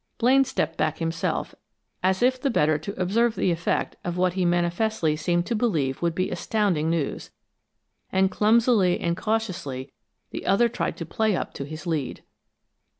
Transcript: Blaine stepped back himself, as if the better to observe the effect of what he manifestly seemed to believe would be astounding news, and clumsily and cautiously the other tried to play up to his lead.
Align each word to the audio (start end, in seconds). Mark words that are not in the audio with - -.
Blaine 0.17 0.43
stepped 0.43 0.77
back 0.77 0.97
himself, 0.97 1.53
as 2.01 2.23
if 2.23 2.41
the 2.41 2.49
better 2.49 2.79
to 2.79 2.99
observe 2.99 3.35
the 3.35 3.51
effect 3.51 3.95
of 4.03 4.17
what 4.17 4.33
he 4.33 4.45
manifestly 4.45 5.15
seemed 5.15 5.45
to 5.45 5.53
believe 5.55 6.01
would 6.01 6.15
be 6.15 6.31
astounding 6.31 6.89
news, 6.89 7.29
and 8.11 8.31
clumsily 8.31 8.99
and 8.99 9.15
cautiously 9.15 9.93
the 10.31 10.47
other 10.47 10.67
tried 10.67 10.97
to 10.97 11.05
play 11.05 11.35
up 11.35 11.53
to 11.53 11.65
his 11.65 11.85
lead. 11.85 12.23